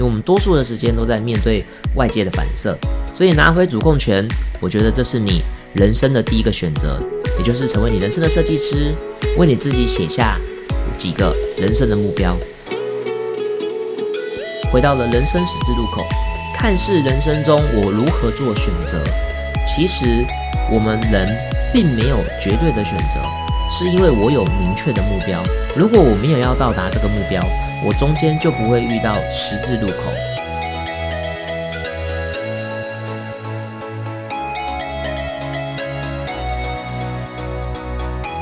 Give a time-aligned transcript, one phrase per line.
[0.00, 1.62] 因为我们多数的时间都在面对
[1.94, 2.74] 外界的反射，
[3.12, 4.26] 所以拿回主控权，
[4.58, 5.42] 我觉得这是你
[5.74, 6.98] 人生的第一个选择，
[7.38, 8.94] 也就是成为你人生的设计师，
[9.36, 10.38] 为你自己写下
[10.96, 12.34] 几个人生的目标。
[14.72, 16.02] 回到了人生十字路口，
[16.56, 18.96] 看似人生中我如何做选择，
[19.66, 20.06] 其实
[20.72, 21.28] 我们人
[21.74, 23.20] 并没有绝对的选择，
[23.70, 25.42] 是因为我有明确的目标。
[25.76, 27.44] 如果我没有要到达这个目标，
[27.82, 30.12] 我中间就不会遇到十字路口。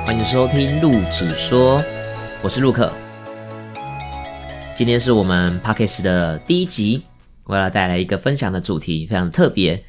[0.05, 1.81] 欢迎收听陆子说，
[2.43, 2.93] 我是陆克。
[4.75, 7.05] 今天是我们 p a c k a g e 的第一集，
[7.45, 9.85] 我要带来一个分享的主题，非常特别。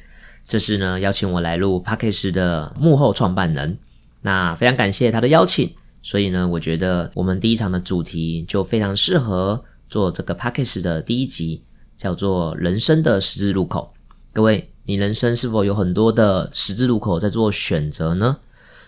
[0.46, 3.78] 这是呢邀请我来录 p a c k a g e 的幕后创办人，
[4.22, 5.74] 那非常感谢他的邀请。
[6.02, 11.62] 所以呢，我觉得我们第一场的主题就非常适合做这个 p a c k a g e 的第一集，
[11.96, 13.92] 叫做“人生的十字路口”。
[14.32, 18.38] 各位，你人生是否有很多的十字路口在做选择呢？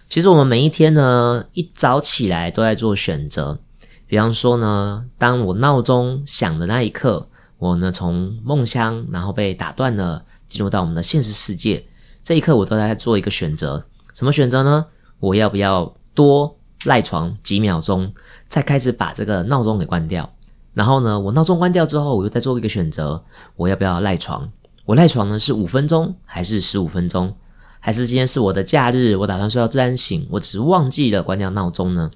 [0.08, 3.58] 其实我们每一天呢，一早起来都在做选择。
[4.06, 7.28] 比方说呢，当我闹钟响的那一刻，
[7.58, 11.84] 我呢从梦乡然后被打断了，进入到我们的现实世界，
[12.24, 13.84] 这一刻我都在做一个选择。
[14.14, 14.86] 什么选择呢？
[15.20, 16.58] 我要不要多？
[16.84, 18.12] 赖床几秒钟，
[18.46, 20.32] 再开始把这个闹钟给关掉。
[20.74, 23.24] 然后呢，我闹钟关掉之后，我又再做一个选择，
[23.56, 24.50] 我要不要赖床？
[24.84, 27.34] 我赖床呢是五分钟还是十五分钟？
[27.78, 32.10] 还是今天是我的假日，我打算睡到自然醒，我只是忘记了关掉闹钟呢？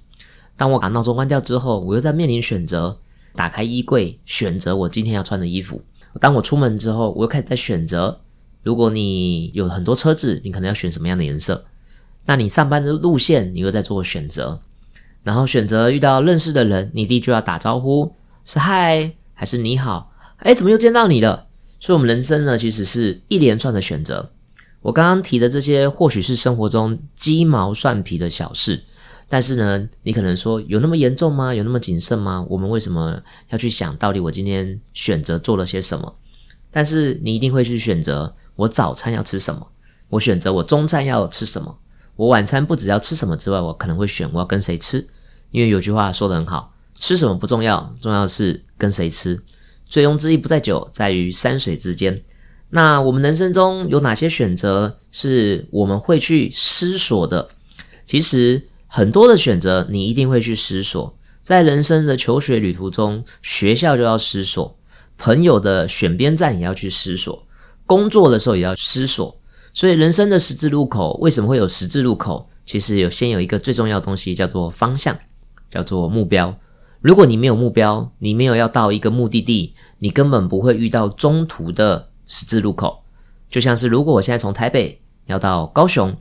[0.56, 2.98] 当我把闹钟关掉之后，我又在面临选择，
[3.34, 5.82] 打开衣柜选择我今天要穿的衣服。
[6.20, 8.20] 当我出门之后，我又开始在选择。
[8.62, 11.64] 如果你有很多车子，你可能要选什么样的颜色？
[12.26, 14.60] 那你上班的路线，你又在做选择，
[15.22, 20.12] 然后选择遇到认识的人，你第一句要打招呼是嗨还是你好？
[20.38, 21.46] 哎，怎么又见到你了？
[21.78, 24.30] 所以，我们人生呢，其实是一连串的选择。
[24.82, 28.82] 我刚刚提的这些，或许是生活中鸡毛蒜皮的小事，
[29.28, 31.54] 但是呢，你可能说有那么严重吗？
[31.54, 32.44] 有那么谨慎吗？
[32.48, 36.14] 我们为什么要去想到底我今天选择做了些什么？
[36.70, 39.66] 但是你一定会去选择我早餐要吃什么，
[40.10, 41.78] 我选择我中餐要吃什么。
[42.16, 45.06] 我晚餐不只要吃什么之外，我可能会选我要跟谁吃，
[45.50, 49.42] 因为有句话说的很好，吃什么不重要，重要是跟谁吃。
[49.88, 52.22] 醉翁之意不在酒，在于山水之间。
[52.70, 57.48] 那我们人生中有哪些选择是我们会去思索的？
[58.04, 64.76] 其实很多的选择你一定会去思索，在人生的求学旅途中，学校就要思索，
[65.16, 67.46] 朋友的选边站也要去思索，
[67.84, 69.38] 工作的时候也要思索。
[69.76, 72.48] 所以人生的十字路口为什么会有十字路口？
[72.64, 75.14] 其实有先有一个最重要的东西叫做方向，
[75.70, 76.58] 叫做目标。
[77.02, 83.02] 如果你没有目标，你没有要到一个目的地，你根本不会遇到中途的十字路口。
[83.50, 86.16] 就像是如果我现在从台北要到高雄，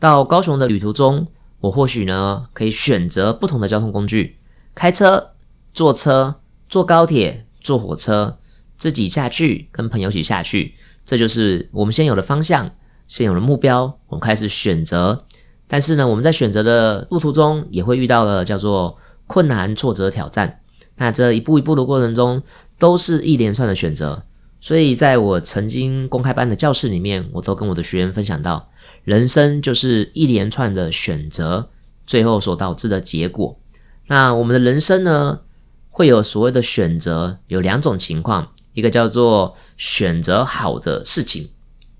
[0.00, 1.28] 到高雄的旅途中，
[1.60, 4.38] 我或许呢可以选择不同的交通工具：
[4.74, 5.30] 开车、
[5.72, 8.38] 坐车、坐高铁、坐火车，
[8.76, 10.74] 自己下去，跟朋友一起下去。
[11.04, 12.68] 这就是我们先有的方向。
[13.06, 15.24] 现有的目标，我们开始选择。
[15.68, 18.96] 但是呢，我们在选择的路途中，也会遇到了叫做
[19.26, 20.60] 困难、挫折、挑战。
[20.96, 22.42] 那这一步一步的过程中，
[22.78, 24.22] 都是一连串的选择。
[24.60, 28.68] 所以，在我曾经公开班的教室里面，我都跟我的学员分享到，
[29.04, 31.68] 人生就是一连串的选择，
[32.06, 33.58] 最后所导致的结果。
[34.06, 35.40] 那我们的人生呢，
[35.90, 41.50] 会有所谓的选择，有两种情况，一个叫做选择好的事情。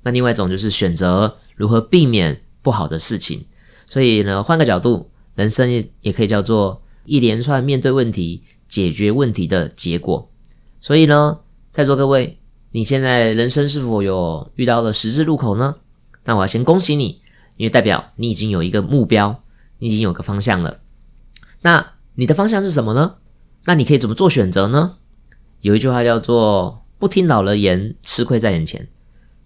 [0.06, 3.44] 那另外一种就是选择如何避免不好的事情，
[3.86, 10.30] 所以呢，换个角度，人生也也可以叫做一连串面对问题、解决问题的结果。
[10.80, 11.40] 所以呢，
[11.72, 12.38] 在座各位，
[12.70, 15.74] 你现在人生是否有遇到了十字路口呢？
[16.22, 17.20] 那我要先恭喜你，
[17.56, 19.42] 因为代表你已经有一个目标，
[19.80, 20.78] 你已经有个方向了。
[21.62, 21.84] 那
[22.14, 23.16] 你的方向是什么呢？
[23.64, 24.98] 那你可以怎么做选择呢？
[25.62, 28.86] 有一句话叫做“不听老人言，吃亏在眼前”。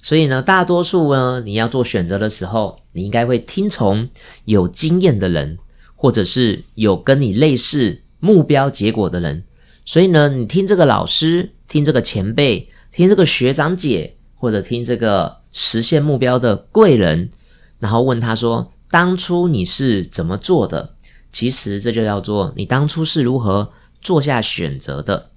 [0.03, 4.09] 所以呢，大多数呢，你要做选择的时候，你应该会听从
[4.47, 5.59] 有经验的人，
[5.95, 9.45] 或者是有跟你类似目标结果的人。
[9.85, 17.31] 所以呢，你听这个老师，听这个前辈，听这个学长姐，或者听这个实现目标的贵人，
[17.79, 20.95] 然后问他说：“当初你是怎么做的？”
[21.33, 23.71] 其实这就叫做你当初是如何
[24.01, 25.31] 做下选择的。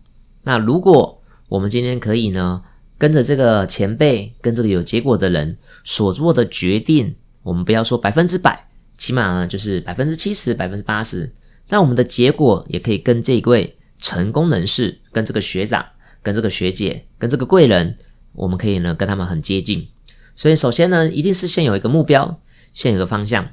[0.43, 2.63] 那如果我们今天可以呢？
[2.97, 8.67] 跟着这个前辈，跟这个有结果的人所做的决定，我们不要说百分之百，
[8.97, 11.33] 起码呢就是百分之七十、百分之八十。
[11.69, 15.85] 那我们的结果也可以跟这一位成功人士、跟这个学长、
[16.21, 17.97] 跟这个学姐、跟这个贵人，
[18.33, 19.87] 我们可以呢跟他们很接近。
[20.35, 22.39] 所以首先呢，一定是先有一个目标，
[22.73, 23.49] 先有个方向。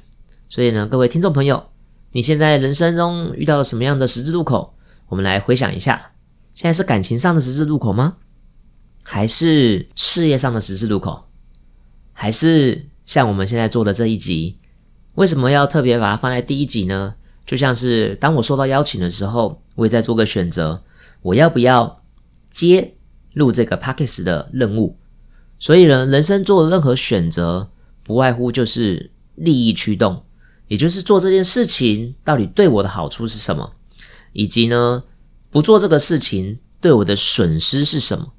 [0.49, 1.69] 所以呢，各位听众朋友，
[2.11, 4.73] 你现在人生中遇到了什么样的十字路口？
[5.07, 6.11] 我们来回想一下，
[6.53, 8.17] 现在是感情上的十字路口吗？
[9.03, 11.25] 还是事业上的十字路口？
[12.13, 14.57] 还是像我们现在做的这一集？
[15.15, 17.15] 为什么要特别把它放在第一集呢？
[17.45, 20.83] 就像是当我收到邀请的时候，我也在做个选择，
[21.21, 22.03] 我要不要
[22.49, 22.95] 接
[23.33, 24.97] 录这个 p a c k a g e 的任务？
[25.59, 27.71] 所以呢，人生做的任何选择，
[28.03, 30.23] 不外乎就是利益驱动，
[30.67, 33.73] 也就是做这件事情到底对我的好处是什么，
[34.31, 35.03] 以及呢，
[35.49, 38.31] 不做这个事情对我的损失是什么。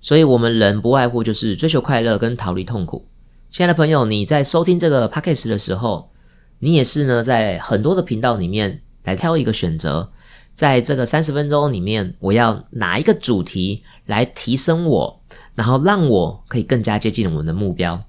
[0.00, 3.06] 所以，我们人不外乎就是追求快乐跟逃离痛苦。
[3.50, 6.10] 亲爱的朋友，你在收听这个 p a c k a g e 的时候，
[6.60, 10.10] 你也是呢，在很多的频道里面来挑一个选择，
[10.54, 15.22] 在这个三十分钟里面，我要哪一个主题来提升我，
[15.54, 18.00] 然后让我可以更加接近我们的目标。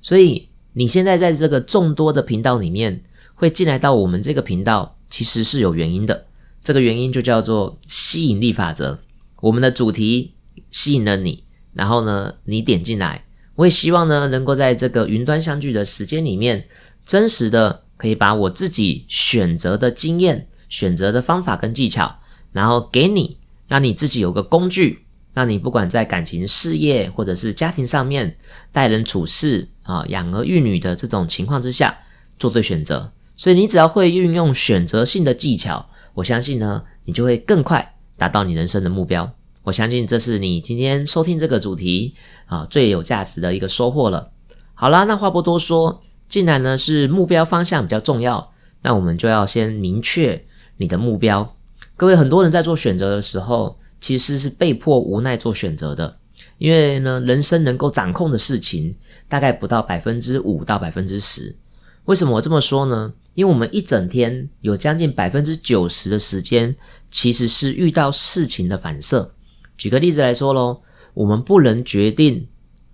[0.00, 3.02] 所以你现在在这个众多的频道里面
[3.34, 6.26] 会进来到我们这个频道，其实是有原因的。
[6.62, 8.98] 这个原因就叫做吸引力法则。
[9.40, 10.32] 我们的主题
[10.70, 13.24] 吸引了你，然后呢，你点进来，
[13.54, 16.66] 我也希望呢，能够在这个云端相聚的时间里面，
[17.04, 17.82] 真实的。
[17.98, 22.18] 可以把我自己选择的经验、选择的方法跟技巧，
[22.52, 28.36] 然后给你，让你自己有个工具，让你不管在感情、事业或者是家庭上面
[28.70, 31.96] 待人处事啊、养儿育女的这种情况之下，
[32.38, 33.10] 做对选择。
[33.34, 39.32] 所以你只要会运用选择性的技巧，我相信呢，你就会更快达到你人生的目标。
[39.66, 42.14] 我相信这是你今天收听这个主题
[42.46, 44.30] 啊最有价值的一个收获了。
[44.74, 46.02] 好啦，那话不多说。
[46.28, 48.52] 既然呢是目标方向比较重要，
[48.82, 50.44] 那我们就要先明确
[50.76, 51.56] 你的目标。
[51.96, 56.18] 各位，很多人在做选择的时候，其实是被迫无奈做选择的，
[56.58, 58.96] 因为呢，人生能够掌控的事情
[59.28, 61.56] 大概不到百分之五到百分之十。
[62.04, 63.14] 为什么我这么说呢？
[63.34, 66.76] 因为我们一整天有将近百分之九十的时间，
[67.10, 69.32] 其实是遇到事情的反射。
[69.76, 70.82] 举个例子来说喽，
[71.14, 72.48] 我们不能决定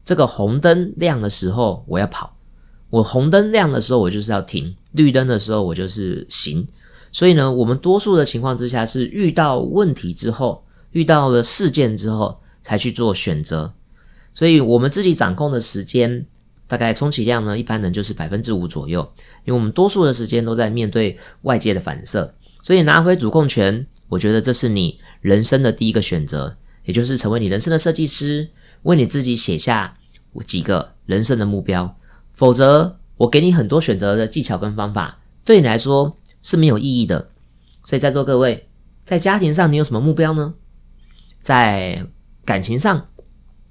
[0.04, 2.36] 这个红灯亮的时候我要跑。
[2.90, 6.68] 我红灯亮的时候，我就是要停；绿灯的时候，我就是行。
[7.10, 13.72] 所以呢，我们多数的情况之下是遇到问题之后，遇到了事件之后才去做选择。
[14.34, 16.26] 所以我们自己掌控的时间，
[16.66, 19.00] 大概充其量呢，一般人就是百分之五左右，
[19.44, 22.34] 因为我们多数的时间都在面对外界的反射。
[22.62, 28.50] 所以拿回主控权，我觉得这是你人生的第一个选择，也就是成为你人生的设计师，
[28.82, 29.96] 为你自己写下
[30.46, 31.96] 几个人生的目标。
[32.32, 37.28] 否则，我给你很多选择的技巧跟方法，对你来说是没有意义的。
[37.84, 38.68] 所以在座各位，
[39.04, 40.54] 在家庭上你有什么目标呢？
[41.40, 42.06] 在
[42.44, 43.08] 感情上，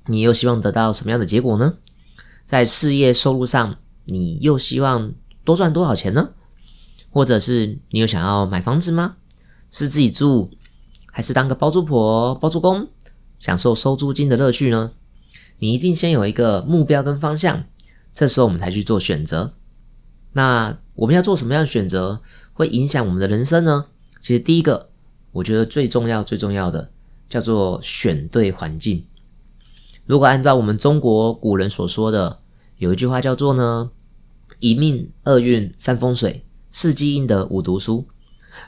[0.07, 1.77] 你又希望得到什么样的结果呢？
[2.45, 6.31] 在事业收入上，你又希望多赚多少钱呢？
[7.09, 9.15] 或者是你有想要买房子吗？
[9.71, 10.51] 是自己住，
[11.11, 12.87] 还是当个包租婆、包租公，
[13.41, 14.91] 享受收租金的乐趣呢？
[15.57, 17.63] 你一定先有一个目标跟方向。
[18.13, 19.55] 这时候我们才去做选择。
[20.33, 22.21] 那我们要做什么样的选择，
[22.53, 23.87] 会影响我们的人生呢？
[24.21, 24.91] 其实第一个，
[25.31, 26.91] 我觉得最重要、最重要的
[27.27, 29.07] 叫做选对环境。
[30.05, 32.41] 如果按照我们中国古人所说的，
[32.77, 33.89] 有一句话叫做呢：
[34.59, 38.07] 一命二运三风水，四积阴德五读书，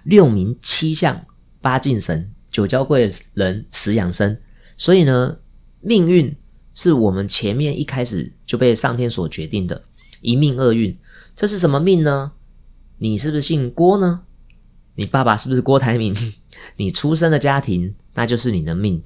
[0.03, 1.23] 六名七相
[1.61, 4.39] 八敬神，九交贵人十养生。
[4.83, 5.37] 所以呢，
[5.79, 6.35] 命运。
[6.75, 9.83] 是我们前面一开始就被上天所决定的
[10.21, 10.97] 一命二运，
[11.35, 12.31] 这是什么命呢？
[12.97, 14.23] 你是不是姓郭呢？
[14.95, 16.13] 你爸爸是不是郭台铭？
[16.77, 19.03] 你出生的家庭那就是你的命，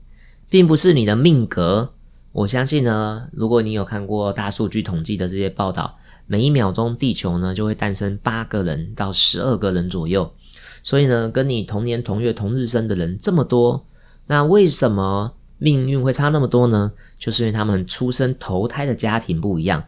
[0.50, 1.94] 并不是你的命格。
[2.32, 10.34] 我相信呢，如果你有看过大数据统计的这些报道，每一秒钟地球呢就会诞生八个人到十二个人左右，
[10.82, 13.86] 所以呢，跟你同年同月同日生的人这么多，
[14.28, 15.34] 那为什么？
[15.60, 16.92] 命运会差那么多呢？
[17.18, 19.84] 就是因为他们出生投胎的家庭不一样，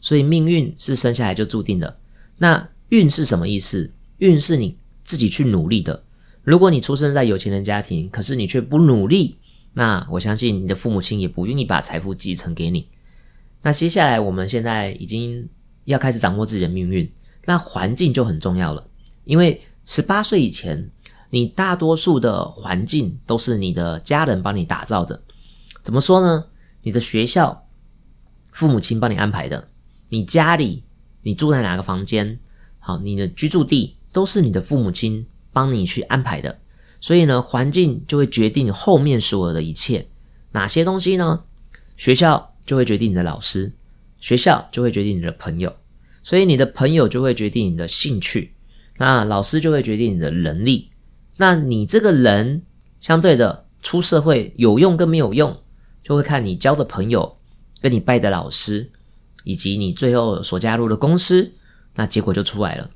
[0.00, 1.96] 所以命运是生下来就注定的。
[2.38, 3.92] 那运是什么意思？
[4.18, 6.02] 运是你自己去努力的。
[6.42, 9.36] 如果你出生在有钱人家庭，可是你却不努力，
[9.74, 12.88] 那我相信你的父母亲也不愿意把财富继承给你。
[13.62, 15.48] 那接下来我们现在已经
[15.84, 17.08] 要开始掌握自己的命运，
[17.44, 18.86] 那环境就很重要了，
[19.24, 20.90] 因为十八岁以前。
[21.32, 25.22] 你大多数的环境都是你的家人帮你打造的，
[25.82, 26.44] 怎么说呢？
[26.82, 27.66] 你的学校，
[28.50, 29.68] 父母亲帮你安排的；
[30.10, 30.82] 你家里，
[31.22, 32.38] 你住在哪个房间，
[32.78, 36.60] 好，你的居住地都是你的父母亲帮你去安排的。
[37.00, 40.08] 所以呢，环境就会决定后面所有的一切。
[40.50, 41.44] 哪些东西呢？
[41.96, 43.72] 学校就会决定你的老师，
[44.20, 45.74] 学校就会决定你的朋友，
[46.22, 48.52] 所以你的朋友就会决定你的兴趣，
[48.98, 50.90] 那老师就会决定你的能力。
[51.36, 52.62] 那你这个人
[53.00, 55.56] 相对的出社会有用跟没有用，
[56.02, 57.38] 就会看你交的朋友、
[57.80, 58.90] 跟你拜的老师，
[59.44, 61.52] 以及你最后所加入的公司，
[61.94, 62.90] 那结果就出来了。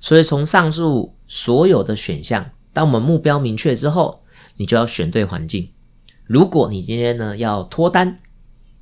[0.00, 4.22] 所以从上述所有的选项，当我们目标明确之后，
[4.56, 5.68] 你就要选对环境。
[6.24, 8.20] 如果你今天呢要脱单，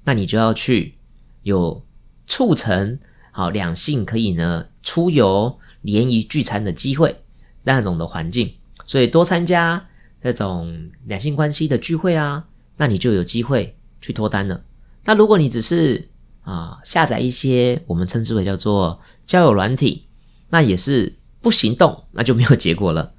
[0.05, 0.99] 那你就要去
[1.43, 1.85] 有
[2.27, 3.00] 促成
[3.33, 7.17] 好两性可以呢出游、联谊、聚餐的机会
[7.65, 8.55] 那种的环境。
[8.88, 9.87] 所以多参加
[10.23, 12.47] 那种两性关系的聚会啊，
[12.78, 14.64] 那你就有机会去脱单了。
[15.04, 16.09] 那如果你只是
[16.40, 20.07] 啊下载一些我们称之为叫做交友软体，
[20.49, 23.12] 那也是不行动，那就没有结果了。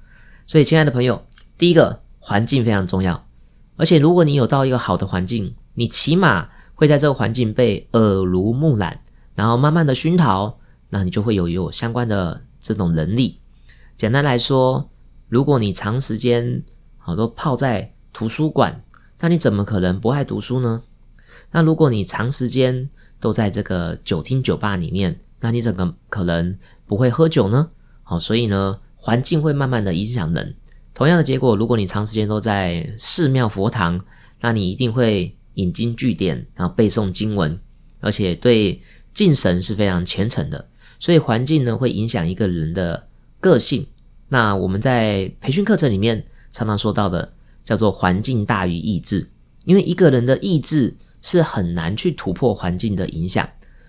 [0.44, 1.24] 所以，亲爱的朋友，
[1.56, 3.28] 第一个环境非常重要，
[3.76, 9.02] 而且如果你有到一个好的环境，你起码会在这个环境被耳濡目染，
[9.36, 10.58] 然后慢慢的熏陶，
[10.88, 13.38] 那你就会有有相关的这种能力。
[13.96, 14.89] 简单来说。
[15.30, 16.64] 如果你长时间
[16.98, 18.82] 好都泡在图书馆，
[19.20, 20.82] 那你怎么可能不爱读书呢？
[21.52, 27.70] 那如果你长时间都在这个酒厅酒吧里面，那你怎么可能不会喝酒呢？
[28.02, 30.56] 好，所以呢，环境会慢慢的影响人。
[30.92, 34.04] 同样的结果，如果你长时间都在寺庙佛堂，
[34.40, 37.56] 那你一定会引经据典，然后背诵经文，
[38.00, 38.82] 而且对
[39.14, 40.68] 敬神是非常虔诚的。
[40.98, 43.06] 所以环境呢，会影响一个人的
[43.38, 43.86] 个性。
[44.30, 47.32] 那我们在培训课程里面常常说到的，
[47.64, 49.28] 叫做环境大于意志，
[49.64, 53.48] 因为一个人的意志是很难去突破环境的影响，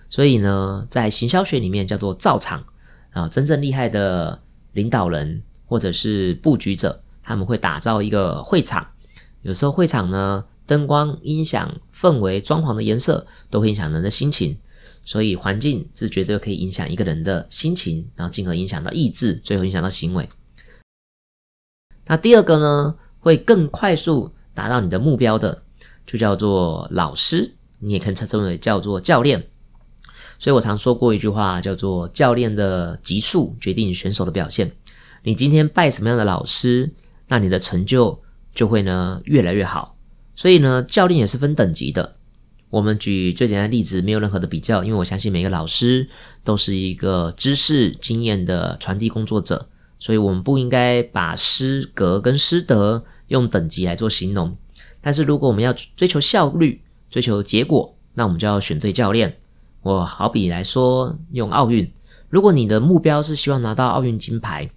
[0.10, 2.65] 所以呢，在行销学里面叫做造场
[3.12, 4.41] 啊，真正厉害的
[4.74, 8.86] 领导人或者是布局者，他们会打造一个会场，
[9.43, 14.57] 有时候会场呢，灯光、音响、氛围、装潢的颜色都会影响人的心情。
[15.03, 20.29] 所以环境是绝对可以影响一个人的心情，然后进而影响到意志，最后影响到行为。
[22.05, 25.63] 那第二个呢，会更快速达到你的目标的，
[26.05, 29.48] 就叫做老师，你也可以称之为叫做教练。
[30.38, 34.72] 所以我常说过一句话，叫做教练的级数决定选手的表现。
[35.24, 36.91] 你今天拜什么样的老师，
[37.27, 38.22] 那你的成就
[38.53, 39.96] 就会呢越来越好。
[40.36, 42.17] 所以呢，教练也是分等级的。
[42.72, 46.10] 我们举最简单的例子，没有任何的比较，因为我相信每个老师
[46.44, 49.68] 都是一个知识经验的传递工作者，
[50.00, 54.56] 所以我们不应该把师格跟师德用等级来做形容。
[55.01, 59.38] 但是如果我们要追求效率、追求结果，那我们就要选对教练。
[59.82, 61.92] 我好比来说，用奥运，
[62.30, 64.70] 如果你的目标是希望拿到奥运金牌，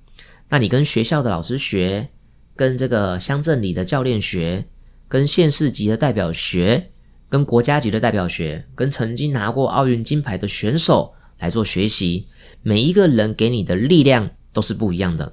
[0.48, 2.08] 那你跟学校的老师学，
[2.56, 4.66] 跟这个乡镇里的教练学，
[5.06, 6.90] 跟县市级的代表学。
[7.34, 12.28] 跟国家级的代表学，跟曾经拿过奥运金牌的选手来做学习，
[12.62, 15.32] 每一个人给你的力量都是不一样的。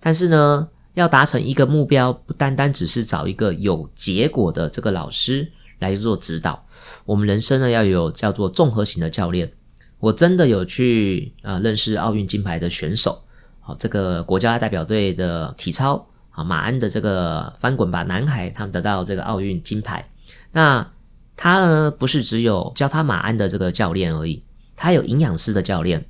[0.00, 6.64] 但是呢，要达成一个目标，不单单只是找一个有结果的这个老师来做指导。
[7.04, 9.52] 我们人生呢，要有叫做综合型的教练。
[10.00, 13.22] 我真的有去啊认识奥运金牌的选手，
[13.60, 20.08] 好，这个国家代表队的体操啊马鞍的这个翻滚吧男孩，他们得到这个奥运金牌。
[20.52, 20.90] 那
[21.36, 24.42] 他呢，不是只有教他马鞍的这个教练而已，
[24.74, 26.06] 他有营养师的教练，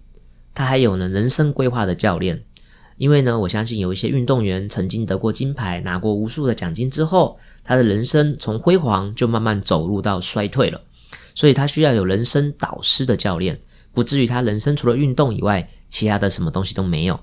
[0.55, 2.45] 他还有呢人生规划的教练。
[2.97, 10.81] 因为呢，我相信有一些运动员曾经得过金牌，拿过无数的奖金之后，他的人生从辉煌就慢慢走入到衰退了，
[11.35, 13.61] 所以他需要有人生导师的教练，
[13.93, 17.21] 不至于他人生除了运动以外，其他的什么东西都没有。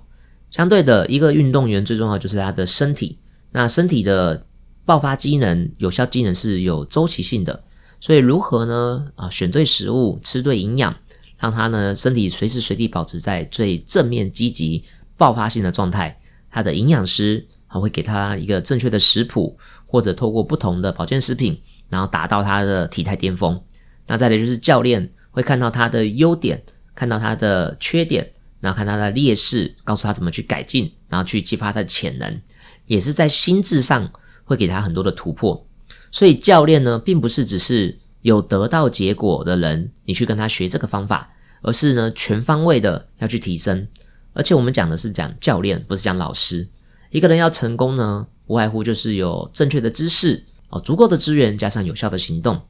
[0.52, 3.18] 相对的，一个运动员最重要就是他的身体，
[3.52, 4.46] 那身体的
[4.86, 7.64] 爆发机能、有效机能是有周期性的。
[8.04, 9.08] 所以如何呢？
[9.16, 10.94] 啊，选对食物，吃对营养，
[11.38, 14.84] 让他呢身体随时随地保持在最正面、积极、
[15.16, 16.20] 爆发性的状态。
[16.52, 21.58] 他的营养师还会给他一个正确的食谱，或者透过不同的保健食品，
[21.88, 23.58] 然后达到他的体态巅峰。
[24.06, 26.62] 那再来就是教练会看到他的优点，
[26.94, 28.30] 看到他的缺点，
[28.60, 32.42] 然后看他的劣势，告诉他怎么去改进，然后去激发他的潜能，
[32.86, 34.12] 也是在心智上
[34.44, 35.66] 会给他很多的突破。
[36.14, 43.88] 所以教练呢，并不是只是有得到结果的人，你去跟他学这个方法，而是呢全方位的要去提升。
[44.34, 46.68] 而且我们讲的是讲教练，不是讲老师。
[47.10, 52.62] 一个人要成功呢，无外乎就是有正确的知识哦，足够的资源，加上有效的行动。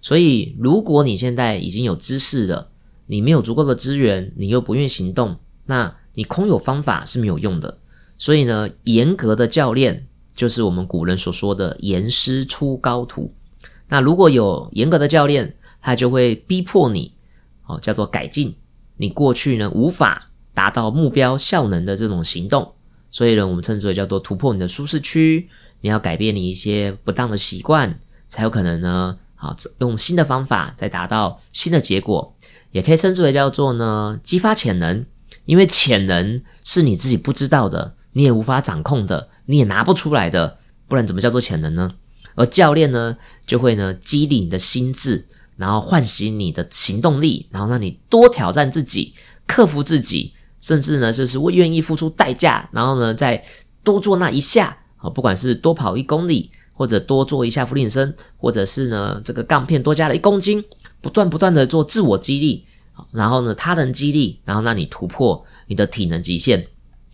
[0.00, 2.70] 所以，如果你现在已经有知识了，
[3.06, 7.78] 你没有足够的资源，你又不愿行动，那你空有方法是没有用的。
[8.16, 10.06] 所以呢，严格的教练。
[10.34, 13.34] 就是我们古人所说的“严师出高徒”。
[13.88, 17.12] 那如果有严格的教练，他就会逼迫你，
[17.66, 18.54] 哦，叫做改进
[18.96, 22.72] 你过去呢无法达到目标效能的这种行动。
[23.10, 25.48] 所以呢，我们称之为叫做突破你的舒适区。
[25.82, 27.98] 你要改变你一些不当的习惯，
[28.28, 32.34] 才有可能呢，好用新的方法再达到新的结果。
[32.70, 35.04] 也可以称之为叫做呢激发潜能，
[35.44, 40.58] 因为潜能是你自己不知道的，你也无法掌控的，你也拿不出来的，
[40.88, 41.94] 不然怎么叫做潜能呢？
[42.34, 49.14] 而教练呢，就会呢激励你的心智，然后唤醒你的行动力，然后让你多挑战自己，
[49.46, 53.44] 克服自己，甚至呢就是会愿意付出代价，然后呢再
[53.84, 60.64] 多做那一下啊，不管是多跑一公里，或者多做一下俯卧撑，或者是呢这个杠片多加了一公斤，
[61.02, 62.64] 不断不断的做自我激励，
[63.10, 66.66] 然后呢他人激励，然后让你突破你的体能极限，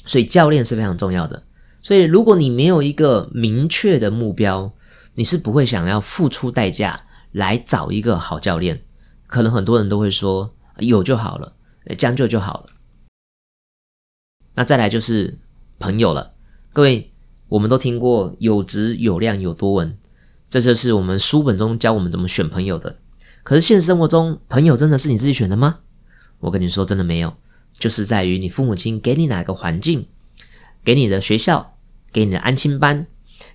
[0.04, 1.42] 所以教练是非常重要的。
[1.80, 4.72] 所以如果你没有一个明确的目标，
[5.14, 8.82] 你是不会想要付出代价来找一个好教练，
[9.26, 11.54] 可能很多人都会说有就好了，
[11.96, 12.70] 将就就好了。
[14.54, 15.38] 那再来就是
[15.78, 16.34] 朋友了，
[16.72, 17.12] 各位，
[17.48, 19.96] 我们都听过有质有量有多稳，
[20.50, 22.98] 这就是我们书本中教我们怎么选朋友的。
[23.44, 25.78] 可是现实生活中，朋友真的是你自己选的吗？
[26.40, 27.36] 我跟你说，真的没有，
[27.72, 30.06] 就是在于你父母亲给你哪个环境，
[30.88, 31.74] 给你的学校，
[32.10, 33.06] 给你的安亲班，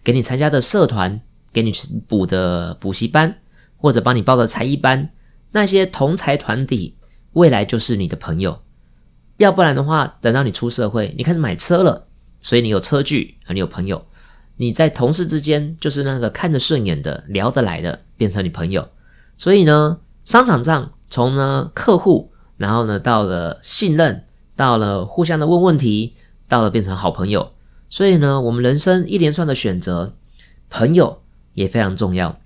[0.03, 1.19] 给你参加的社团。
[1.51, 1.71] 给你
[2.07, 3.39] 补的补习班，
[3.77, 5.09] 或者帮你报的才艺班，
[5.51, 6.95] 那些同才团体，
[7.31, 8.61] 未来就是你的朋友。
[9.37, 12.07] 要不然的话，等到你出社会，你开始买车了，
[12.39, 14.05] 所以你有车距啊，你有朋友，
[14.57, 18.87] 你在同事之间就是那个看着顺眼的、聊得来的，变成你朋友。
[19.37, 24.25] 所以呢，商场上从呢客户，然后呢到了信任，
[24.55, 26.15] 到了互相的问问题，
[26.47, 27.53] 到了变成好朋友。
[27.89, 30.15] 所以呢，我们人生一连串的选择，
[30.69, 31.19] 朋友。
[31.53, 32.39] 也非常重要，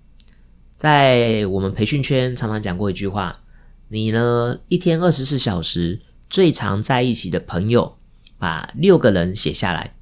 [0.76, 3.40] 在我们培训圈常常讲过一句话：
[3.88, 7.98] 你呢一天二十四小时最常在一起的朋友，
[8.38, 9.96] 把六个人写下来。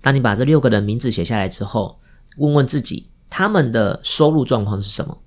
[0.00, 2.00] 当你把这六个人名字写下来之后，
[2.38, 5.18] 问问自己，他们的收入状况是什么？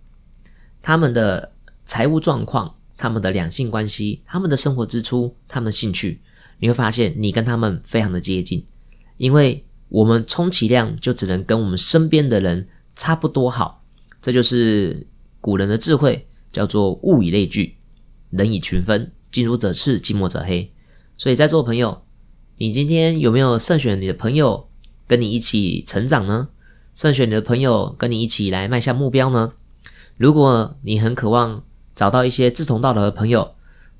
[0.81, 1.51] 他们的
[1.85, 6.19] 财务状况、他们的两性关系、他们的生活支出、他们的兴趣，
[6.59, 8.65] 你会发现你跟他们非常的接近，
[9.17, 12.67] 因为我们充其量就只能跟我们身边的人。
[12.99, 13.83] 差不多好，
[14.19, 15.05] 这就是
[15.39, 17.77] 古人的智慧，叫做物以类聚，
[18.31, 20.73] 人以群分，近朱者赤，近墨者黑。
[21.15, 22.01] 所以在座朋友，
[22.57, 24.67] 你今天有没有慎选你的朋友
[25.05, 26.49] 跟你一起成长呢？
[26.95, 29.53] 慎选你的朋友跟你一起来迈向目标呢？
[30.15, 33.53] 如果你很渴望找到一些志同道合的朋友，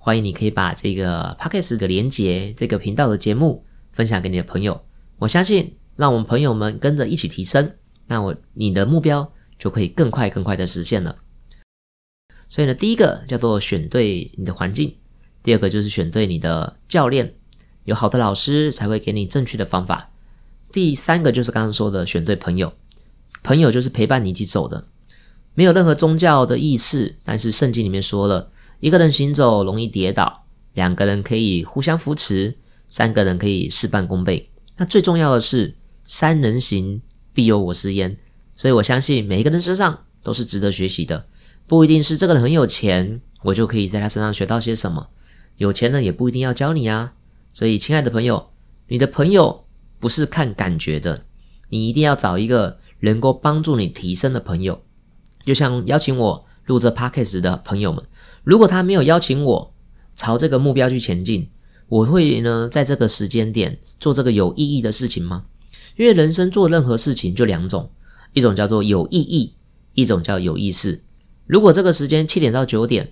[0.07, 4.85] 欢迎你可以把这个 podcast 的连接，这个频道的节目分享给你的朋友。
[5.17, 7.73] 我相信，让我们朋友们跟着一起提升。
[8.05, 11.17] 那我你的目标就可以更快更快的实现了。
[12.47, 14.95] 所以呢，第一个叫做选对你的环境，
[15.43, 17.35] 第二个就是选对你的教练，
[17.83, 20.09] 有好的老师才会给你正确的方法。
[20.71, 22.71] 第三个就是刚刚说的选对朋友，
[23.43, 24.87] 朋友就是陪伴你一起走的，
[25.53, 32.57] 没有任何宗教的意识，但是圣经里面说了，一个人行走容易跌倒，两个人可以互相扶持，
[32.89, 34.49] 三个人可以事半功倍。
[34.77, 37.01] 那最重要的是三人行。
[37.33, 38.17] 必有我师焉，
[38.55, 41.27] 所以我相信每一个人身上都是值得学习的。
[41.67, 45.09] 不一定是这个人很有钱，我就可以在他身上学到些什么。
[45.57, 47.13] 有钱人也不一定要教你啊。
[47.53, 48.49] 所以，亲爱的朋友，
[48.87, 49.67] 你的朋友
[49.99, 51.25] 不是看感觉的，
[51.69, 54.81] 你一定要找一个能够帮助你提升的朋友。
[55.45, 58.03] 就像邀请我录这 podcast 的朋友们，
[58.47, 59.73] 如果他没有邀请我
[60.15, 61.49] 朝这个目标去前进，
[61.89, 65.47] 我会呢在这个时间点做这个有意义的事情吗？
[65.97, 67.91] 因为人生做任何事情就两种，
[68.31, 69.55] 一种叫做有意义，
[69.95, 71.01] 一种叫有意思。
[71.45, 73.11] 如果这个时间七点到九点，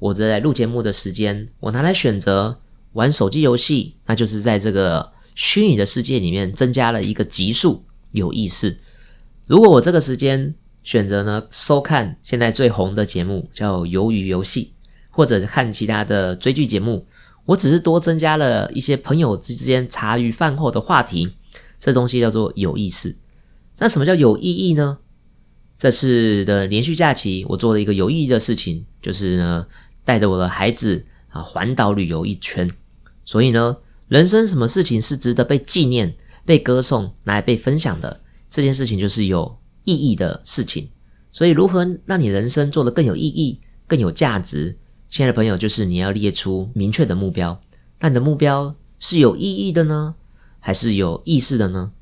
[0.00, 2.58] 我在录节目的时间，我拿来选择
[2.94, 8.76] 玩手机游戏，那就是在这个虚拟的世界里面增加了一个级数有意思。
[9.46, 14.74] 如果我这个时间选择呢收看现在最红的节目叫《鱿鱼游戏》，
[15.10, 17.06] 或者看其他的追剧节目，
[17.46, 21.32] 我只是多增加了一些朋友之间茶余饭后的话题。
[21.80, 23.16] 这东西叫做有意思。
[23.78, 24.98] 那什么叫有意义呢？
[25.76, 29.66] 这次的连续假期，我做了一个有意义的事情，就是呢，
[30.04, 32.70] 带着我的孩子啊环岛旅游一圈。
[33.24, 38.20] 所以呢，人生什么事情是值得被纪念、被歌颂、拿来被分享的？
[38.48, 40.90] 这件事情就是有意义的事情。
[41.30, 44.76] 所以，如何让你人生做得更有意义、更有价值？
[45.08, 47.60] 亲爱的朋友，就是你要列出明确的目标。
[48.00, 50.14] 那你的目标是有意义的呢？
[50.60, 51.92] 还是有意思的呢？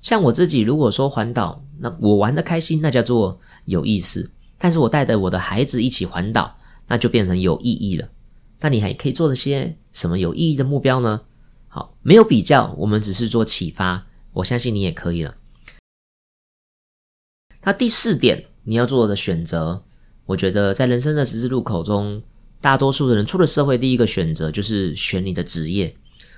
[0.00, 4.30] 像我自己，如果说环岛，那我玩的开心，那叫做有意思。
[4.58, 8.08] 但是我带着我的孩子一起环岛，那就变成有意义了。
[8.60, 11.20] 那你还可以做了些什么有意义的目标呢？
[11.68, 14.06] 好，没有比较，我们只是做启发。
[14.32, 15.34] 我相信你也可以了。
[17.64, 19.82] 那第四点，你要做的选择，
[20.26, 22.22] 我觉得在人生的十字路口中，
[22.60, 25.94] 大多数的人出了社会，第一个选择就是选你的职业。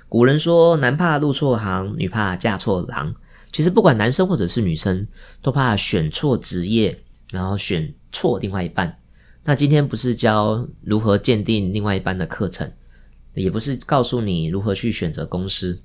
[0.09, 3.15] 古人说：“男怕入错行，女怕嫁错郎。”
[3.53, 5.07] 其实不管男生或者是女生，
[5.41, 8.97] 都怕选错职业，然后选错另外一半。
[9.43, 12.71] 那今天不是教如何鉴定另外一半的课程，
[13.33, 15.81] 也不是告诉你如何去选择公司，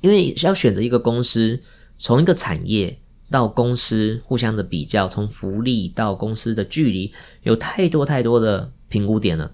[0.00, 1.60] 因为要选择一个公司，
[1.98, 3.01] 从一个产业
[3.32, 9.50] 到公司互相的比较，从福利到公司的距离，有太多太多的评估点了。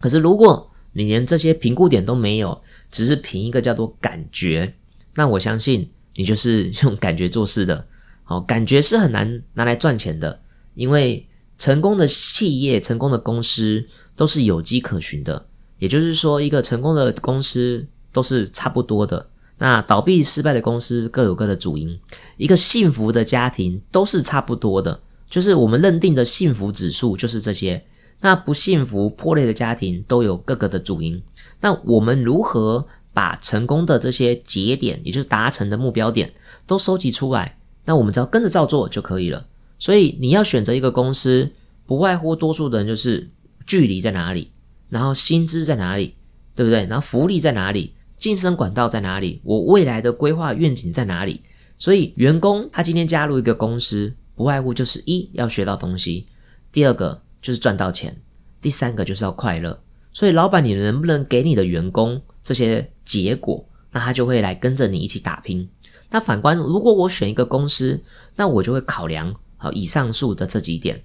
[0.00, 4.74] 可是如果你连这些评估点都没有，只是凭一个叫做感觉，
[5.14, 5.88] 那我相信。
[6.16, 7.86] 你就是用感觉做事的，
[8.24, 10.42] 好，感觉是很难拿来赚钱的，
[10.74, 15.46] 因为成功的企业、成功的公司都是有迹可循的。
[15.78, 19.29] 也就是说，一个成功的公司都是差不多的，
[19.60, 21.96] 那倒闭失败的公司各有各的主因。
[22.36, 27.84] 一个幸福的家庭都是差不多的，就是我们认定的幸福指数就是这些。
[28.20, 31.22] 那不幸福、破裂的家庭都有各个的主因。
[31.60, 32.88] 那我们如何？
[33.12, 36.32] 把成功的这些节点，也就是达成的目标点，
[36.64, 39.44] 都收集出来，那我们只要跟着照做就可以了。
[39.80, 41.50] 所以你要选择一个公司，
[41.86, 43.28] 不外乎多数的人就是
[43.66, 44.52] 距离在哪里，
[44.88, 46.14] 然后薪资在哪里，
[46.54, 46.86] 对不对？
[46.86, 51.40] 然后福利在哪里，晋升管道在哪里，我未来的规划愿景在哪里？
[51.78, 56.26] 所以员工他今天加入一个公司，不外乎就是一要学到东西，
[56.70, 58.20] 第二个就是赚到钱，
[58.60, 59.82] 第三个就是要快乐。
[60.12, 62.20] 所以老板，你能不能给你的员工？
[62.42, 65.66] 这些结果，那他就会来跟着你一起打拼。
[66.10, 68.02] 那反观，如果我选一个公司，
[68.36, 71.02] 那我就会考量好以上述的这几点。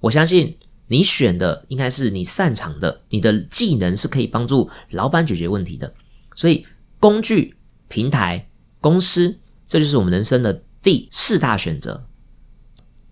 [0.00, 5.92] 我相信你选的应该是你擅长的，你的技能是可以帮助老板解决问题的。
[6.38, 6.64] 所以，
[7.00, 7.56] 工具、
[7.88, 8.48] 平台、
[8.80, 12.06] 公司，这就是我们人生的第四大选择。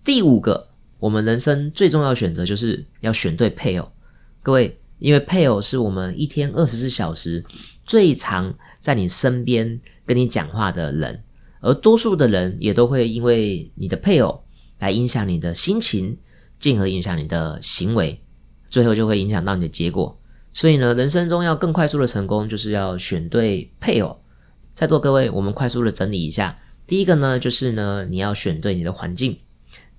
[0.05, 0.69] 第五个，
[1.01, 3.91] 我们人生最重要选择就是要选对配偶。
[4.43, 4.79] 各位。
[4.99, 7.45] 因为配偶是我们一天二十四小时
[7.85, 11.23] 最常在你身边跟你讲话的人，
[11.61, 14.43] 而多数的人也都会因为你的配偶
[14.79, 16.17] 来影响你的心情，
[16.59, 18.19] 进而影响你的行为，
[18.71, 20.19] 最后就会影响到你的结果。
[20.57, 24.19] 所以呢，人生中要更快速的成功，就是要选对配偶。
[24.73, 29.35] 在座各位，我们快速的整理一下：第一个呢，就是呢你要选对你的环境；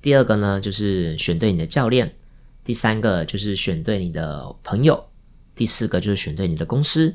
[0.02, 2.12] 第二个呢，就是选对你的教练。
[2.63, 5.06] 第三个就是选对你的朋友，
[5.54, 7.13] 第四个就是选对你的公司，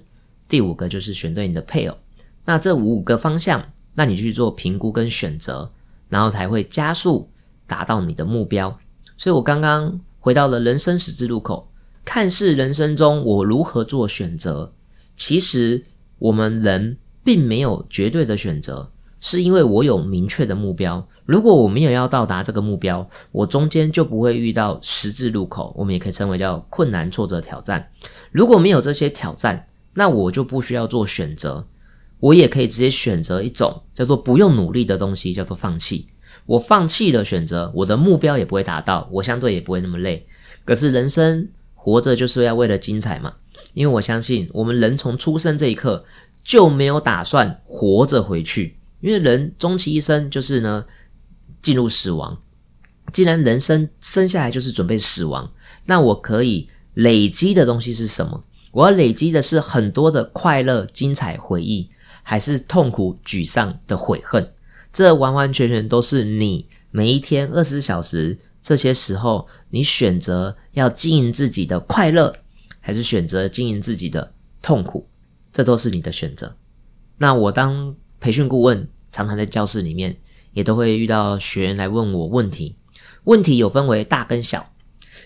[0.48, 1.98] 第五个就是选对你的配偶。
[2.44, 5.68] 那这五个方向，那你去做评估跟选择，
[6.09, 7.28] 然后才会加速
[7.66, 8.78] 达到你的目标。
[9.16, 11.71] 所以我刚刚回到了人生十字路口，
[12.04, 14.72] 看似人生中我如何做选择，
[15.16, 15.84] 其实
[16.18, 18.90] 我们人并没有绝对的选择。
[19.24, 27.88] 是因为我有明确的目标，如果我没有要到达这个目标，我中间就不会遇到十字路口，我们也可以称为叫困难、挫折、挑战。
[28.32, 31.68] 如果没有这些挑战，那我就不需要做选择，
[32.18, 36.08] 我也可以直接选择一种叫做不用努力的东西，叫做放弃。
[36.44, 40.26] 我放弃了选择，我的目标也不会达到，我相对也不会那么累。
[40.64, 41.48] 可是人生
[41.82, 43.34] 活着就是要为了精彩嘛，
[43.74, 46.04] 因为我相信我们人从出生这一刻
[46.44, 48.78] 就没有打算活着回去。
[49.00, 50.84] 因为人终其一生就是呢，
[51.60, 52.38] 进入死亡。
[53.12, 55.52] 既然人生生下来就是准备死亡，
[55.86, 58.44] 那我可以累积的东西是什么？
[58.70, 61.90] 我要累积的是很多的快乐、精彩回忆，
[62.22, 64.52] 还是痛苦、沮丧的悔恨？
[64.92, 72.35] 这完完全全都是你每一天二十四小时这些时候，你选择要经营自己的快乐，
[72.81, 75.09] 还是选择经营自己的痛苦？
[75.53, 76.57] 这都是你的选择。
[77.18, 77.94] 那我当。
[78.22, 80.16] 培训顾问常常在教室里面，
[80.53, 82.77] 也都会遇到学员来问我问题。
[83.25, 84.64] 问题有分为大跟小，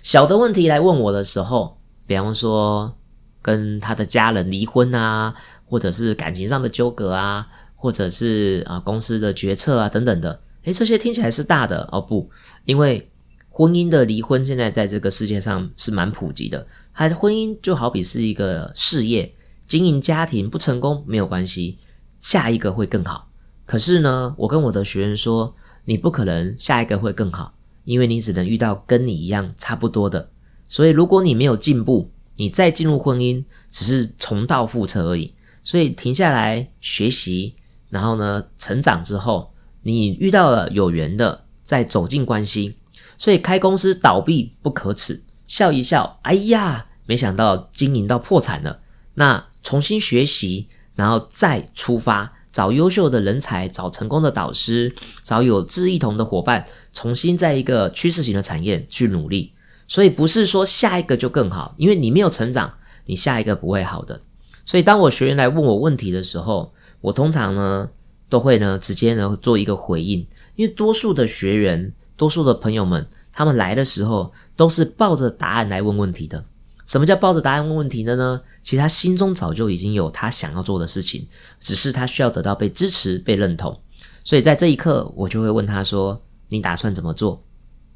[0.02, 2.96] 小的问题来问我的时候，比方说
[3.42, 5.34] 跟他的家人离婚啊，
[5.66, 10.40] 或者是感情上的纠葛啊，或者是啊公司的决策啊等等的。
[10.62, 12.30] 诶，这些听起来是大的哦，不，
[12.64, 13.06] 因为
[13.56, 16.66] 婚姻的离婚现在在这个世界上是蛮普及的。
[16.92, 19.34] 还是婚姻就好比是一个事业，
[19.66, 21.78] 经营家庭不成功没有关系。
[22.20, 23.30] 下一个会更好，
[23.64, 25.54] 可是呢，我跟我的学员说，
[25.86, 30.28] 你不可能下一个会更好，因为你只能遇到跟你一样差不多的。
[30.68, 35.32] 所以，如果你没有进步，你再进入婚姻，只是重蹈覆辙而已。
[35.64, 37.54] 所以，停下来学习，
[37.88, 42.76] 然后呢，成长之后，你遇到了有缘的，再走进关系。
[43.18, 48.80] 所以开公司倒闭不可耻，笑一笑，哎呀，没想到经营到破产了。
[49.14, 59.52] 那重新学习，然后再出发，找优秀的人才，找成功的导师，找有志一同的伙伴，重新在一个趋势型的产业去努力。
[59.88, 62.74] 所以不是说下一个就更好，因为你没有成长，
[63.06, 64.20] 你下一个不会好的。
[64.64, 67.88] 所以当我学员来问我问题的时候，我通常呢
[68.28, 70.26] 都会呢直接呢做一个回应，
[70.56, 71.92] 因为多数的学员。
[72.16, 76.44] 多数的朋友们，他们来的时候都是抱着答案来问问题的。
[76.86, 78.40] 什么叫抱着答案问问题的呢？
[78.62, 81.26] 其实他心中早就已经有他想要做的事情，
[81.60, 83.80] 只是他需要得到被支持、被认同。
[84.22, 87.42] 所以在这一刻，我就会问他说：“你打算怎么做？”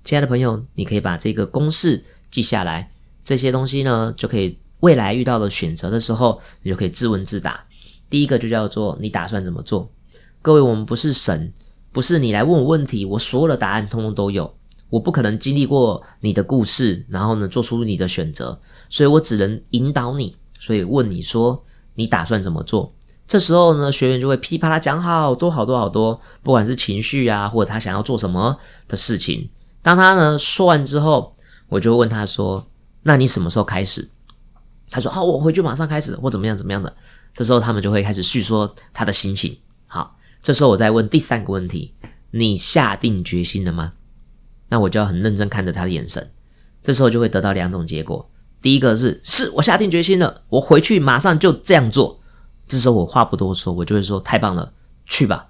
[0.02, 2.90] 亲爱的朋友，你可以把这个公式记下来，
[3.22, 7.64] 这些东西呢，就可以未来遇到了选择的时候，你就可以自问自答。
[8.08, 9.90] 第一个就叫做你打算怎么做？
[10.42, 11.52] 各位，我们不是神。
[11.92, 14.54] 不是你来问我问题，我所有的答案通通都有。
[14.88, 20.36] 我不可能经历过你的故事，然后呢做出你的选择，所以我只能引导你。
[20.58, 21.62] 所以问你说
[21.94, 22.92] 你打算怎么做？
[23.26, 28.56] 这时候呢，学员就会噼啪啦讲好多好多好多，不管是情绪啊，或者他想要做什么
[28.88, 29.48] 的事情。
[29.80, 31.36] 当他呢说完之后，
[31.68, 32.66] 我就问他说
[33.04, 34.10] ：“那你什么时候开始？”
[34.90, 36.92] 他说：“好，我回去马上开始，或怎么样怎么样的。”
[37.32, 39.56] 这时候他们就会开始叙说他的心情。
[39.86, 40.16] 好。
[40.42, 41.94] 这时候我再问第三个问题：
[42.30, 43.92] 你下定决心了吗？
[44.68, 46.30] 那我就要很认真看着他的眼神。
[46.82, 48.30] 这时候就会得到两种结果：
[48.62, 52.20] 第一个是是我下定决心了，我回去马上就这样做。
[52.66, 54.72] 这时候我话不多说，我就会说太棒了，
[55.04, 55.48] 去吧。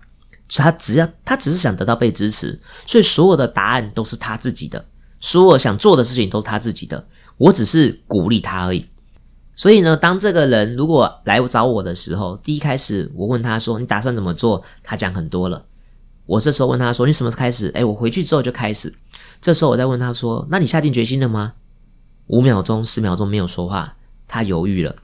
[0.49, 4.85] 他只要他只是想得到被支持，所以所有的答案都是他自己的，
[5.21, 8.85] 所有想做的事情都是他自己的，我只是鼓励他而已。
[9.55, 15.67] 所以呢，当这个人如果来找我的时候，第一开始我问他说：“你打算怎么做？”他讲很多了。
[16.25, 18.95] 我这时候问他说：“你什么时候开始？”哎，我回去之后就开始。
[19.43, 21.55] 这时候我再问他说：“那你下定决心了吗？”
[22.29, 23.97] 五秒钟、十秒钟没有说话，
[24.29, 24.97] 他犹豫了。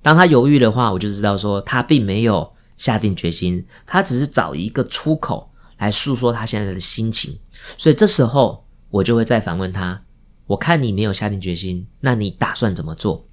[0.00, 7.38] 当他犹豫的话，我就知道说他并没有下定决心，他只是找一个出口来诉说他现在的心情。
[7.76, 10.00] 所以这时候我就会再反问他
[10.46, 13.26] ：“我看你没有下定决心，那你打算怎么做？”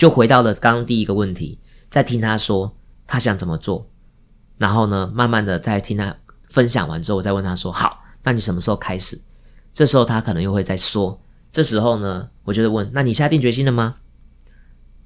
[0.00, 1.58] 就回到了刚刚第一个问题，
[1.90, 2.74] 再听他说
[3.06, 3.86] 他想怎么做，
[4.56, 9.20] 然后呢，慢慢的再听他分享完之后，我再问他说：“好，那你什么时候开始？”
[9.74, 11.20] 这时候他可能又会再说。
[11.52, 13.96] 这时候呢，我就会问：“那你下定决心了吗？”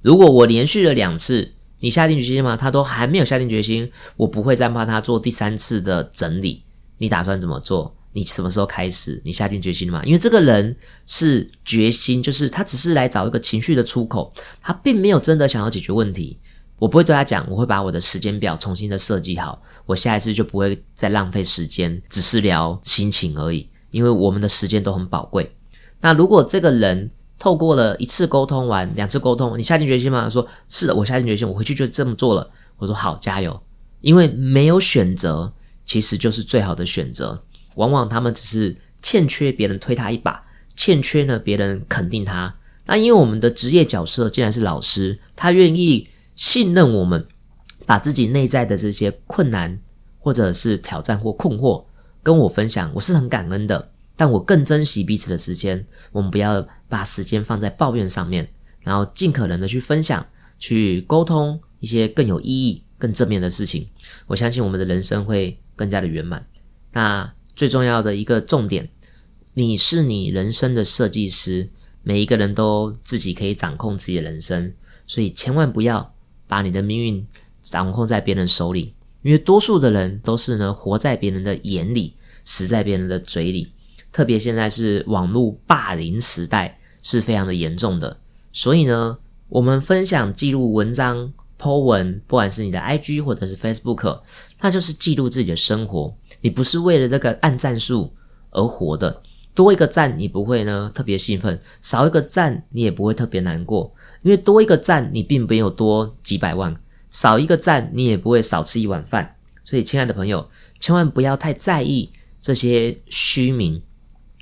[0.00, 2.56] 如果我连续了两次，你下定决心了吗？
[2.56, 6.62] 他都还没有下定决心，我不会再帮他做第三次的整理。
[6.98, 7.96] 你打算怎么做？
[8.14, 9.20] 你什么时候开始？
[9.24, 10.04] 你下定决心了吗？
[10.04, 10.74] 因为这个人
[11.04, 16.38] 是决心，就是他只是来找一个情绪的出口，他并没有真的想要解决问题。
[16.78, 23.68] 我不会对他讲，我会把我的时间表重新的设计好，我下一次就不会再浪费时间，只是聊心情而已。
[23.90, 25.54] 因为我们的时间都很宝贵。
[26.00, 30.28] 那如果这个人透过了一次沟通完，两次沟通，你下定决心吗？
[30.28, 32.50] 说是的，我下定决心，我回去就这么做了。
[32.76, 33.62] 我说好，加油，
[34.00, 35.52] 因为没有选择，
[35.86, 37.42] 其实就是最好的选择。
[37.74, 40.44] 往往他们只是欠缺别人推他一把，
[40.76, 42.54] 欠缺呢别人肯定他。
[42.86, 47.26] 那因为我们的职业角色竟然是老师，他愿意信任我们，
[47.86, 49.80] 把自己内在的这些困难
[50.18, 51.84] 或者是挑战或困惑
[52.22, 53.90] 跟我分享，我是很感恩的。
[54.16, 58.48] 但我更珍惜彼此的时间，我们不要把时间放在抱怨上面，
[58.80, 60.26] 然后尽可能的去分享、
[60.58, 63.88] 去沟通一些更有意义、更正面的事情。
[64.26, 66.46] 我相信我们的人生会更加的圆满。
[66.92, 67.32] 那。
[67.56, 68.88] 最重要的一个重点，
[69.54, 71.70] 你是你人生的设计师，
[72.02, 74.72] 每一个人都自己可以掌控自己的人生，
[75.06, 76.14] 所以千万不要
[76.46, 77.26] 把你的命运
[77.62, 82.14] 掌控在别人手里，因为多数的人都是呢活在别人的眼里，
[82.44, 83.72] 死在别人的嘴里。
[84.12, 88.20] 特别现在是网络霸凌时代，是非常的严重的。
[88.52, 91.32] 所以呢，我们分享记录文章、
[91.64, 94.20] po 文，不管是你的 IG 或者是 Facebook，
[94.60, 96.14] 那就是记录自己的生活。
[96.42, 98.12] 你不是为了这个按赞数
[98.50, 99.22] 而活的，
[99.54, 106.76] 多一个赞你不会呢特别兴奋，少一个赞你也不会特别难过，因为多一个赞你并没有多几百万，
[107.10, 109.34] 少一个赞你也不会少吃一碗饭。
[109.64, 110.46] 所以，亲爱的朋友，
[110.78, 112.10] 千万不要太在意
[112.42, 113.82] 这些虚名。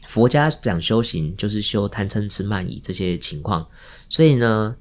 [0.08, 3.64] 佛家讲修行就是修贪嗔痴慢疑这些情况，
[4.08, 4.76] 所以呢，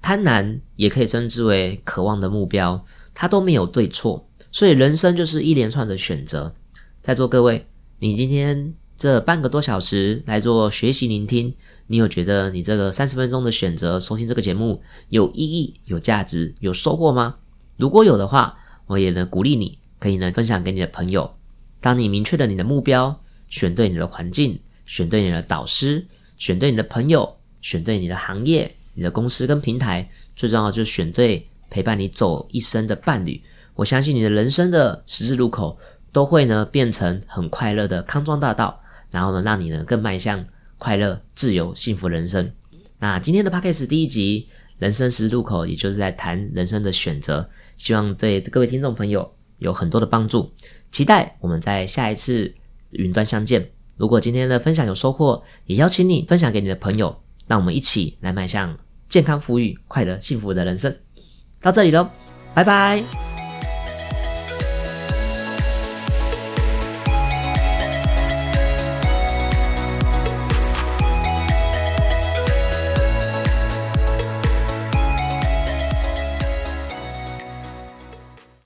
[0.00, 2.84] 贪婪也可以称之为渴望的目标，
[3.14, 4.28] 它都没有对错。
[4.50, 6.54] 所以人生就是一连串的选择。
[7.02, 7.66] 在座各位，
[7.98, 11.54] 你今天这半个多小时来做学习聆听，
[11.88, 17.36] 你有觉得你这个三十分钟的选择收听这个节目有意义、有价值、有收获吗？
[17.76, 21.34] 如果有的话，我也能鼓励你，可以呢分享给你的朋友。
[21.80, 26.06] 当你明确了你的目标，选对你的环境，选对你的导师，
[26.36, 33.40] 选对你的朋友，选对你的行业、你的公司跟平台，最重要就是选对陪伴你走一生的伴侣。
[33.76, 35.78] 我相信你的人生的十字路口
[36.10, 38.80] 都会呢变成很快乐的康庄大道，
[39.12, 40.44] 然后呢让你呢更迈向
[40.78, 42.50] 快乐、自由、幸福人生。
[42.98, 50.52] 那今天的 p a c k a g e 第一集人生十字路口，也就是在谈人生的选择，希望对各位听众朋友有很多的帮助。
[50.90, 52.52] 期待我们在下一次
[52.90, 53.70] 云端相见。
[53.96, 58.76] 如果今天的分享有收获，也邀请你分享给你的朋友，让我们一起来迈向
[59.08, 60.94] 健康、富裕、快乐、幸福的人生。
[61.60, 62.08] 到这里喽，
[62.54, 63.37] 拜拜。